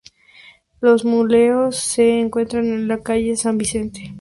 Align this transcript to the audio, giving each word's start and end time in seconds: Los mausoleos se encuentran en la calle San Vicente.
Los 0.79 1.05
mausoleos 1.05 1.75
se 1.77 2.19
encuentran 2.21 2.65
en 2.65 2.87
la 2.87 3.03
calle 3.03 3.35
San 3.37 3.59
Vicente. 3.59 4.01